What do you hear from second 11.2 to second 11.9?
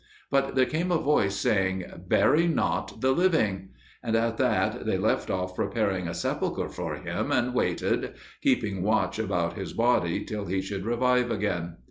again.